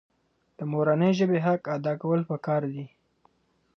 [0.57, 2.85] د مورنۍ ژبې حق ادا کول پکار دي.